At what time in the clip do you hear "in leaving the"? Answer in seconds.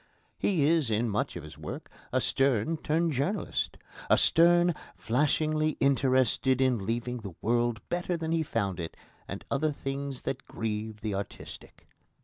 6.59-7.35